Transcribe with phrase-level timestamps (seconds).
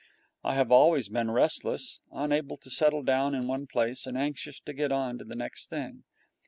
[0.43, 4.73] I have always been restless, unable to settle down in one place and anxious to
[4.73, 6.05] get on to the next thing.